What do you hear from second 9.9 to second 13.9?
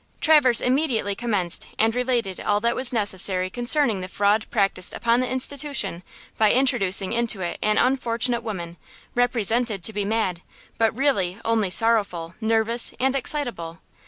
be mad, but really only sorrowful, nervous and excitable.